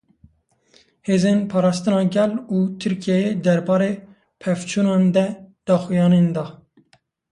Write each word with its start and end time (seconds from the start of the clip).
Hêzên 1.07 1.39
Parastina 1.51 2.01
Gel 2.15 2.31
û 2.55 2.57
Tirkiyeyê 2.81 3.31
derbarê 3.45 3.93
pevçûnan 4.41 5.03
de 5.15 5.25
daxuyanî 5.67 6.21
dan. 6.35 6.51